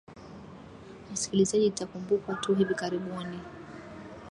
[1.11, 3.39] msikilizaji itakumbukwa tu hivi karibuni